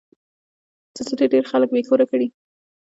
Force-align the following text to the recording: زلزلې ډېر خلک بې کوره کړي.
زلزلې 0.95 1.27
ډېر 1.33 1.43
خلک 1.51 1.69
بې 1.73 1.81
کوره 1.89 2.05
کړي. 2.11 2.27